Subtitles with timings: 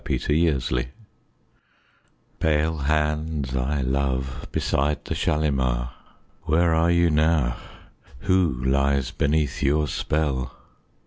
[0.03, 0.85] Kashmiri Song
[2.39, 5.91] Pale hands I love beside the Shalimar,
[6.45, 7.57] Where are you now?
[8.21, 10.55] Who lies beneath your spell?